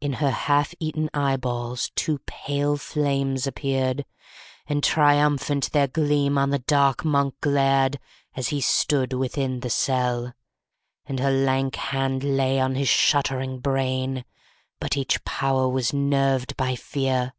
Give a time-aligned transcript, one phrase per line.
[0.00, 4.04] In her half eaten eyeballs two pale flames appeared,
[4.68, 7.98] And triumphant their gleam on the dark Monk glared,
[8.36, 10.26] As he stood within the cell.
[11.06, 11.06] _90 17.
[11.08, 14.24] And her lank hand lay on his shuddering brain;
[14.78, 17.32] But each power was nerved by fear.